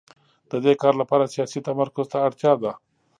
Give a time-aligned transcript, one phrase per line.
[0.51, 2.71] د دې کار لپاره سیاسي تمرکز ته اړتیا ده.